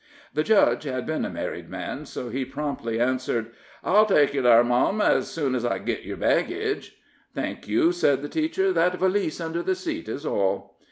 [0.33, 3.51] The judge had been a married man, so he promptly answered:
[3.83, 6.97] "I'll take yer thar, mum, ez soon ez I git yer baggage."
[7.35, 10.79] "Thank you," said the teacher; "that valise under the seat is all."